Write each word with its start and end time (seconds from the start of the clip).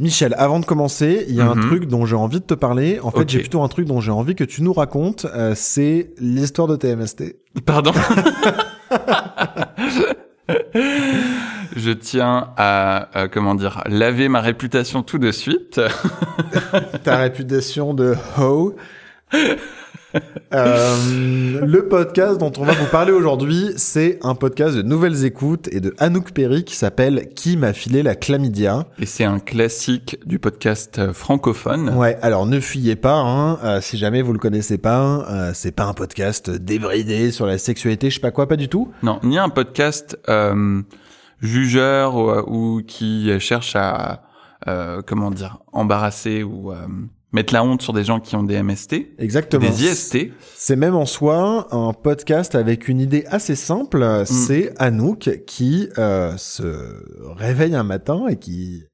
Michel, 0.00 0.34
avant 0.38 0.60
de 0.60 0.64
commencer, 0.64 1.24
il 1.28 1.34
y 1.34 1.40
a 1.40 1.46
un 1.50 1.56
Mhm. 1.56 1.66
truc 1.66 1.86
dont 1.86 2.06
j'ai 2.06 2.14
envie 2.14 2.38
de 2.38 2.44
te 2.44 2.54
parler. 2.54 3.00
En 3.02 3.10
fait, 3.10 3.28
j'ai 3.28 3.40
plutôt 3.40 3.62
un 3.62 3.68
truc 3.68 3.84
dont 3.86 4.00
j'ai 4.00 4.12
envie 4.12 4.34
que 4.36 4.44
tu 4.44 4.62
nous 4.62 4.72
racontes. 4.72 5.26
euh, 5.34 5.54
c'est 5.56 6.10
l'histoire 6.20 6.68
de 6.68 6.76
TMST. 6.76 7.36
Pardon. 7.66 7.92
Je 11.76 11.90
tiens 11.92 12.48
à, 12.56 13.08
euh, 13.16 13.28
comment 13.30 13.54
dire, 13.54 13.82
laver 13.86 14.28
ma 14.28 14.40
réputation 14.40 15.02
tout 15.02 15.18
de 15.18 15.30
suite. 15.32 15.80
Ta 17.04 17.16
réputation 17.18 17.94
de 17.94 18.14
ho. 18.38 18.74
Euh, 20.54 21.60
le 21.66 21.88
podcast 21.88 22.38
dont 22.38 22.50
on 22.56 22.64
va 22.64 22.72
vous 22.72 22.86
parler 22.86 23.12
aujourd'hui, 23.12 23.72
c'est 23.76 24.18
un 24.22 24.34
podcast 24.34 24.74
de 24.74 24.80
nouvelles 24.80 25.26
écoutes 25.26 25.68
et 25.70 25.80
de 25.80 25.94
Anouk 25.98 26.32
Perry 26.32 26.64
qui 26.64 26.74
s'appelle 26.74 27.28
Qui 27.34 27.58
m'a 27.58 27.74
filé 27.74 28.02
la 28.02 28.14
chlamydia. 28.14 28.86
Et 28.98 29.04
c'est 29.04 29.24
un 29.24 29.40
classique 29.40 30.18
du 30.24 30.38
podcast 30.38 30.98
euh, 30.98 31.12
francophone. 31.12 31.90
Ouais, 31.90 32.16
alors 32.22 32.46
ne 32.46 32.60
fuyez 32.60 32.96
pas, 32.96 33.16
hein, 33.16 33.58
euh, 33.62 33.80
si 33.82 33.98
jamais 33.98 34.22
vous 34.22 34.32
le 34.32 34.38
connaissez 34.38 34.78
pas, 34.78 35.26
euh, 35.28 35.50
c'est 35.52 35.72
pas 35.72 35.84
un 35.84 35.92
podcast 35.92 36.48
débridé 36.48 37.30
sur 37.30 37.44
la 37.44 37.58
sexualité, 37.58 38.08
je 38.08 38.14
sais 38.14 38.20
pas 38.22 38.30
quoi, 38.30 38.48
pas 38.48 38.56
du 38.56 38.70
tout. 38.70 38.90
Non, 39.02 39.20
ni 39.22 39.36
un 39.36 39.50
podcast 39.50 40.16
jugeur 41.42 42.16
ou, 42.16 42.78
ou 42.78 42.82
qui 42.82 43.38
cherche 43.38 43.76
à, 43.76 44.22
euh, 44.66 45.02
comment 45.06 45.30
dire, 45.30 45.58
embarrasser 45.72 46.42
ou 46.42 46.72
euh, 46.72 46.86
mettre 47.32 47.52
la 47.52 47.62
honte 47.62 47.82
sur 47.82 47.92
des 47.92 48.04
gens 48.04 48.20
qui 48.20 48.36
ont 48.36 48.42
des 48.42 48.62
MST, 48.62 49.14
Exactement. 49.18 49.68
des 49.68 49.84
IST. 49.84 50.32
C'est 50.54 50.76
même 50.76 50.94
en 50.94 51.06
soi 51.06 51.68
un 51.70 51.92
podcast 51.92 52.54
avec 52.54 52.88
une 52.88 53.00
idée 53.00 53.24
assez 53.28 53.54
simple. 53.54 54.02
Mm. 54.04 54.24
C'est 54.26 54.72
Anouk 54.80 55.42
qui 55.46 55.88
euh, 55.98 56.36
se 56.36 57.04
réveille 57.36 57.74
un 57.74 57.84
matin 57.84 58.26
et 58.28 58.36
qui 58.36 58.84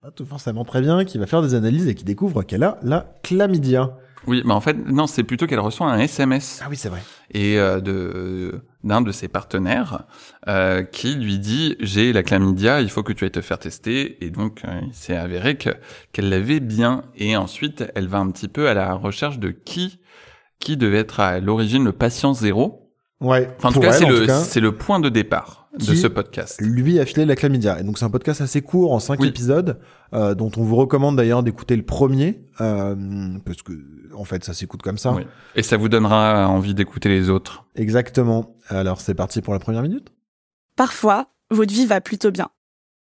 pas 0.00 0.10
tout 0.10 0.26
forcément 0.26 0.64
très 0.64 0.80
bien, 0.80 1.04
qui 1.04 1.16
va 1.18 1.26
faire 1.26 1.42
des 1.42 1.54
analyses 1.54 1.86
et 1.86 1.94
qui 1.94 2.02
découvre 2.02 2.42
qu'elle 2.42 2.64
a 2.64 2.78
la 2.82 3.14
chlamydia. 3.22 3.96
Oui, 4.26 4.42
mais 4.44 4.52
en 4.52 4.60
fait, 4.60 4.74
non, 4.74 5.06
c'est 5.06 5.22
plutôt 5.22 5.46
qu'elle 5.46 5.60
reçoit 5.60 5.86
un 5.88 5.98
SMS. 5.98 6.60
Ah 6.64 6.66
oui, 6.68 6.76
c'est 6.76 6.88
vrai. 6.88 7.00
et 7.30 7.58
euh, 7.58 7.80
de 7.80 8.62
d'un 8.84 9.00
de 9.00 9.12
ses 9.12 9.28
partenaires 9.28 10.04
euh, 10.48 10.82
qui 10.82 11.14
lui 11.14 11.38
dit 11.38 11.76
j'ai 11.80 12.12
la 12.12 12.22
chlamydia, 12.22 12.80
il 12.80 12.90
faut 12.90 13.02
que 13.02 13.12
tu 13.12 13.24
ailles 13.24 13.30
te 13.30 13.40
faire 13.40 13.58
tester 13.58 14.24
et 14.24 14.30
donc 14.30 14.62
euh, 14.64 14.80
il 14.86 14.94
s'est 14.94 15.16
avéré 15.16 15.56
que 15.56 15.70
qu'elle 16.12 16.28
l'avait 16.28 16.60
bien 16.60 17.04
et 17.16 17.36
ensuite 17.36 17.84
elle 17.94 18.08
va 18.08 18.18
un 18.18 18.30
petit 18.30 18.48
peu 18.48 18.68
à 18.68 18.74
la 18.74 18.94
recherche 18.94 19.38
de 19.38 19.50
qui 19.50 20.00
qui 20.58 20.76
devait 20.76 20.98
être 20.98 21.20
à 21.20 21.40
l'origine 21.40 21.84
le 21.84 21.92
patient 21.92 22.34
zéro. 22.34 22.92
Ouais. 23.20 23.48
Enfin, 23.58 23.68
en 23.68 23.72
tout 23.72 23.80
cas, 23.80 23.92
c'est 23.92 24.06
le 24.06 24.26
c'est 24.28 24.60
le 24.60 24.72
point 24.72 25.00
de 25.00 25.08
départ 25.08 25.61
de 25.78 25.94
ce 25.94 26.06
podcast. 26.06 26.60
lui 26.60 26.98
a 27.00 27.06
filé 27.06 27.24
la 27.24 27.34
chlamydia. 27.36 27.80
Et 27.80 27.82
donc 27.82 27.98
c'est 27.98 28.04
un 28.04 28.10
podcast 28.10 28.40
assez 28.40 28.60
court 28.62 28.92
en 28.92 28.98
cinq 29.00 29.20
Oui. 29.20 29.28
épisodes, 29.28 29.78
euh, 30.12 30.34
dont 30.34 30.50
on 30.56 30.62
vous 30.62 30.76
recommande 30.76 31.16
d'ailleurs 31.16 31.42
d'écouter 31.42 31.76
le 31.76 31.82
premier, 31.84 32.44
euh, 32.60 32.94
parce 33.44 33.62
que 33.62 33.72
en 34.14 34.24
fait 34.24 34.44
ça 34.44 34.52
s'écoute 34.54 34.82
comme 34.82 34.98
ça. 34.98 35.12
Oui. 35.12 35.22
Et 35.54 35.62
ça 35.62 35.76
vous 35.76 35.88
donnera 35.88 36.46
envie 36.48 36.74
d'écouter 36.74 37.08
les 37.08 37.30
autres. 37.30 37.64
Exactement. 37.74 38.56
Alors 38.68 39.00
c'est 39.00 39.14
parti 39.14 39.40
pour 39.40 39.52
la 39.54 39.58
première 39.60 39.82
minute. 39.82 40.08
Parfois, 40.76 41.28
votre 41.50 41.72
vie 41.72 41.86
va 41.86 42.00
plutôt 42.00 42.30
bien. 42.30 42.48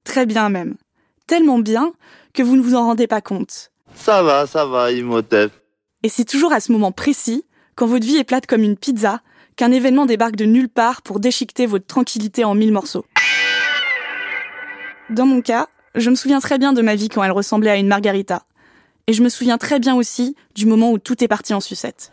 Très 0.03 0.25
bien 0.25 0.49
même. 0.49 0.75
Tellement 1.27 1.59
bien 1.59 1.91
que 2.33 2.43
vous 2.43 2.55
ne 2.55 2.61
vous 2.61 2.75
en 2.75 2.85
rendez 2.85 3.07
pas 3.07 3.21
compte. 3.21 3.71
Ça 3.95 4.23
va, 4.23 4.45
ça 4.47 4.65
va, 4.65 4.91
Imhotep. 4.91 5.51
Et 6.03 6.09
c'est 6.09 6.23
toujours 6.25 6.53
à 6.53 6.59
ce 6.59 6.71
moment 6.71 6.91
précis, 6.91 7.43
quand 7.75 7.87
votre 7.87 8.05
vie 8.05 8.17
est 8.17 8.23
plate 8.23 8.45
comme 8.45 8.61
une 8.63 8.77
pizza, 8.77 9.21
qu'un 9.57 9.71
événement 9.71 10.05
débarque 10.05 10.35
de 10.35 10.45
nulle 10.45 10.69
part 10.69 11.01
pour 11.01 11.19
déchiqueter 11.19 11.65
votre 11.65 11.87
tranquillité 11.87 12.45
en 12.45 12.53
mille 12.55 12.71
morceaux. 12.71 13.05
Dans 15.09 15.25
mon 15.25 15.41
cas, 15.41 15.67
je 15.95 16.09
me 16.09 16.15
souviens 16.15 16.39
très 16.39 16.59
bien 16.59 16.73
de 16.73 16.81
ma 16.81 16.95
vie 16.95 17.09
quand 17.09 17.23
elle 17.23 17.31
ressemblait 17.31 17.71
à 17.71 17.77
une 17.77 17.87
margarita. 17.87 18.43
Et 19.07 19.13
je 19.13 19.23
me 19.23 19.29
souviens 19.29 19.57
très 19.57 19.79
bien 19.79 19.95
aussi 19.95 20.35
du 20.53 20.65
moment 20.65 20.91
où 20.91 20.99
tout 20.99 21.23
est 21.23 21.27
parti 21.27 21.53
en 21.53 21.59
sucette. 21.59 22.11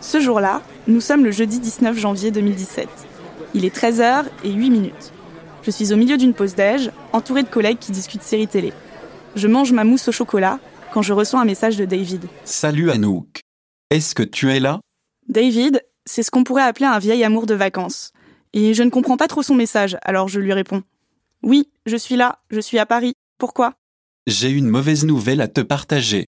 Ce 0.00 0.20
jour-là, 0.20 0.62
nous 0.88 1.00
sommes 1.00 1.24
le 1.24 1.30
jeudi 1.30 1.60
19 1.60 1.96
janvier 1.96 2.30
2017. 2.30 2.88
Il 3.54 3.64
est 3.64 3.74
13h 3.74 4.24
et 4.42 4.50
8 4.50 4.70
minutes. 4.70 5.12
Je 5.62 5.70
suis 5.70 5.92
au 5.92 5.96
milieu 5.96 6.16
d'une 6.16 6.34
pause 6.34 6.54
déj, 6.54 6.90
entourée 7.12 7.42
de 7.42 7.48
collègues 7.48 7.78
qui 7.78 7.92
discutent 7.92 8.22
série 8.22 8.48
télé. 8.48 8.72
Je 9.36 9.46
mange 9.46 9.72
ma 9.72 9.84
mousse 9.84 10.08
au 10.08 10.12
chocolat 10.12 10.58
quand 10.92 11.02
je 11.02 11.12
reçois 11.12 11.40
un 11.40 11.44
message 11.44 11.76
de 11.76 11.84
David. 11.84 12.24
Salut 12.44 12.90
Anouk. 12.90 13.42
Est-ce 13.90 14.14
que 14.14 14.22
tu 14.22 14.52
es 14.52 14.60
là? 14.60 14.80
David, 15.28 15.84
c'est 16.06 16.22
ce 16.22 16.30
qu'on 16.30 16.44
pourrait 16.44 16.62
appeler 16.62 16.86
un 16.86 17.00
vieil 17.00 17.24
amour 17.24 17.46
de 17.46 17.54
vacances. 17.54 18.12
Et 18.52 18.72
je 18.72 18.84
ne 18.84 18.90
comprends 18.90 19.16
pas 19.16 19.26
trop 19.26 19.42
son 19.42 19.56
message, 19.56 19.96
alors 20.02 20.28
je 20.28 20.38
lui 20.38 20.52
réponds. 20.52 20.84
Oui, 21.42 21.70
je 21.86 21.96
suis 21.96 22.14
là, 22.14 22.38
je 22.50 22.60
suis 22.60 22.78
à 22.78 22.86
Paris. 22.86 23.14
Pourquoi? 23.38 23.74
J'ai 24.28 24.50
une 24.50 24.68
mauvaise 24.68 25.04
nouvelle 25.04 25.40
à 25.40 25.48
te 25.48 25.60
partager. 25.60 26.26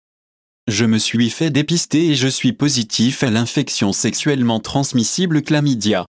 Je 0.66 0.84
me 0.84 0.98
suis 0.98 1.30
fait 1.30 1.50
dépister 1.50 2.08
et 2.08 2.14
je 2.16 2.26
suis 2.26 2.52
positif 2.52 3.22
à 3.22 3.30
l'infection 3.30 3.92
sexuellement 3.92 4.58
transmissible 4.58 5.42
chlamydia. 5.42 6.06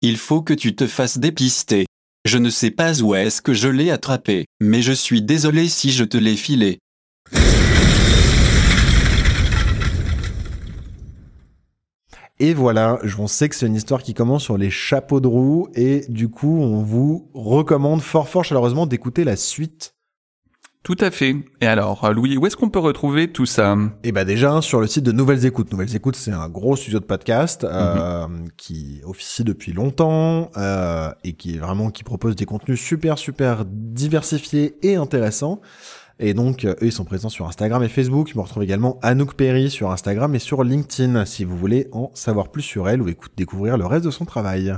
Il 0.00 0.16
faut 0.16 0.40
que 0.40 0.54
tu 0.54 0.74
te 0.74 0.86
fasses 0.86 1.18
dépister. 1.18 1.84
Je 2.24 2.38
ne 2.38 2.48
sais 2.48 2.70
pas 2.70 3.02
où 3.02 3.14
est-ce 3.14 3.42
que 3.42 3.52
je 3.52 3.68
l'ai 3.68 3.90
attrapé, 3.90 4.46
mais 4.60 4.80
je 4.80 4.92
suis 4.92 5.20
désolé 5.20 5.68
si 5.68 5.92
je 5.92 6.04
te 6.04 6.16
l'ai 6.16 6.36
filé. 6.36 6.78
Et 12.38 12.52
voilà, 12.52 12.98
je- 13.02 13.16
on 13.18 13.26
sait 13.26 13.48
que 13.48 13.54
c'est 13.54 13.66
une 13.66 13.74
histoire 13.74 14.02
qui 14.02 14.12
commence 14.12 14.42
sur 14.42 14.58
les 14.58 14.70
chapeaux 14.70 15.20
de 15.20 15.26
roue 15.28 15.68
et 15.74 16.04
du 16.08 16.28
coup, 16.28 16.58
on 16.60 16.82
vous 16.82 17.30
recommande 17.34 18.02
fort 18.02 18.28
fort 18.28 18.44
chaleureusement 18.44 18.86
d'écouter 18.86 19.24
la 19.24 19.36
suite. 19.36 19.94
Tout 20.82 20.96
à 21.00 21.10
fait. 21.10 21.34
Et 21.60 21.66
alors, 21.66 22.04
euh, 22.04 22.12
Louis, 22.12 22.36
où 22.36 22.46
est-ce 22.46 22.56
qu'on 22.56 22.68
peut 22.70 22.78
retrouver 22.78 23.32
tout 23.32 23.44
ça? 23.46 23.76
Et 24.04 24.12
bah 24.12 24.24
déjà 24.24 24.60
sur 24.62 24.80
le 24.80 24.86
site 24.86 25.02
de 25.02 25.10
Nouvelles 25.10 25.44
Écoutes. 25.44 25.72
Nouvelles 25.72 25.96
Écoutes, 25.96 26.14
c'est 26.14 26.30
un 26.30 26.48
gros 26.48 26.76
studio 26.76 27.00
de 27.00 27.04
podcast 27.04 27.64
euh, 27.64 28.28
qui 28.56 29.00
officie 29.04 29.42
depuis 29.42 29.72
longtemps 29.72 30.50
euh, 30.56 31.10
et 31.24 31.32
qui 31.32 31.56
est 31.56 31.58
vraiment 31.58 31.90
qui 31.90 32.04
propose 32.04 32.36
des 32.36 32.44
contenus 32.44 32.80
super 32.80 33.18
super 33.18 33.64
diversifiés 33.66 34.76
et 34.82 34.94
intéressants. 34.94 35.60
Et 36.18 36.32
donc 36.34 36.64
euh, 36.64 36.72
eux 36.82 36.86
ils 36.86 36.92
sont 36.92 37.04
présents 37.04 37.28
sur 37.28 37.46
Instagram 37.46 37.82
et 37.82 37.88
Facebook. 37.88 38.28
Je 38.32 38.36
me 38.38 38.42
retrouve 38.42 38.62
également 38.62 38.98
Anouk 39.02 39.34
Perry 39.34 39.70
sur 39.70 39.90
Instagram 39.90 40.34
et 40.34 40.38
sur 40.38 40.64
LinkedIn 40.64 41.24
si 41.26 41.44
vous 41.44 41.56
voulez 41.56 41.88
en 41.92 42.10
savoir 42.14 42.48
plus 42.50 42.62
sur 42.62 42.88
elle 42.88 43.02
ou 43.02 43.08
écoute 43.08 43.32
découvrir 43.36 43.76
le 43.76 43.84
reste 43.86 44.04
de 44.06 44.10
son 44.10 44.24
travail. 44.24 44.74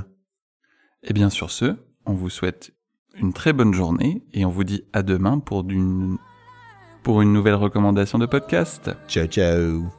Et 1.03 1.13
bien 1.13 1.29
sur 1.29 1.49
ce, 1.49 1.75
on 2.05 2.13
vous 2.13 2.29
souhaite 2.29 2.71
une 3.15 3.31
très 3.33 3.53
bonne 3.53 3.73
journée 3.73 4.23
et 4.33 4.43
on 4.45 4.49
vous 4.49 4.63
dit 4.65 4.83
à 4.93 5.01
demain 5.01 5.39
pour, 5.39 5.63
d'une- 5.63 6.17
pour 7.03 7.21
une 7.21 7.31
nouvelle 7.31 7.55
recommandation 7.55 8.17
de 8.19 8.25
podcast. 8.25 8.91
Ciao 9.07 9.25
ciao. 9.27 9.98